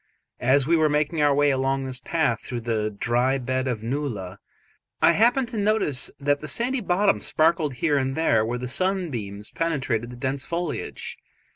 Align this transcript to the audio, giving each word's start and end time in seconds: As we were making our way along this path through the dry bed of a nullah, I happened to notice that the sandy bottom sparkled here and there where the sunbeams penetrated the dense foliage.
As 0.39 0.65
we 0.65 0.75
were 0.75 0.89
making 0.89 1.21
our 1.21 1.31
way 1.35 1.51
along 1.51 1.85
this 1.85 1.99
path 1.99 2.41
through 2.41 2.61
the 2.61 2.89
dry 2.89 3.37
bed 3.37 3.67
of 3.67 3.83
a 3.83 3.85
nullah, 3.85 4.39
I 4.99 5.11
happened 5.11 5.47
to 5.49 5.57
notice 5.57 6.09
that 6.19 6.41
the 6.41 6.47
sandy 6.47 6.79
bottom 6.81 7.21
sparkled 7.21 7.75
here 7.75 7.97
and 7.97 8.15
there 8.15 8.43
where 8.43 8.57
the 8.57 8.67
sunbeams 8.67 9.51
penetrated 9.51 10.09
the 10.09 10.15
dense 10.17 10.43
foliage. 10.43 11.19